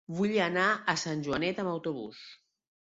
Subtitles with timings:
[0.19, 2.27] Vull anar a Sant Joanet amb autobús.